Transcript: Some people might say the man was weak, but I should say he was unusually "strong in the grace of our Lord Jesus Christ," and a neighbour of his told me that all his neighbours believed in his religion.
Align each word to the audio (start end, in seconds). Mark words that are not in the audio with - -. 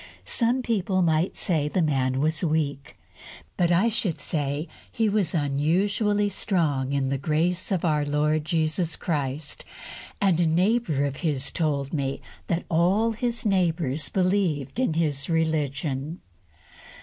Some 0.25 0.63
people 0.63 1.03
might 1.03 1.37
say 1.37 1.67
the 1.67 1.79
man 1.83 2.19
was 2.21 2.43
weak, 2.43 2.97
but 3.55 3.71
I 3.71 3.87
should 3.87 4.19
say 4.19 4.67
he 4.91 5.07
was 5.07 5.35
unusually 5.35 6.27
"strong 6.27 6.91
in 6.91 7.09
the 7.09 7.19
grace 7.19 7.71
of 7.71 7.85
our 7.85 8.03
Lord 8.03 8.43
Jesus 8.43 8.95
Christ," 8.95 9.63
and 10.19 10.39
a 10.39 10.47
neighbour 10.47 11.05
of 11.05 11.17
his 11.17 11.51
told 11.51 11.93
me 11.93 12.19
that 12.47 12.65
all 12.67 13.11
his 13.11 13.45
neighbours 13.45 14.09
believed 14.09 14.79
in 14.79 14.95
his 14.95 15.29
religion. 15.29 16.19